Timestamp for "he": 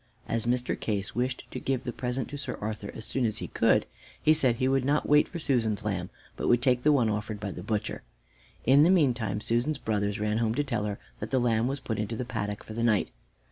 3.37-3.49, 4.19-4.33, 4.55-4.67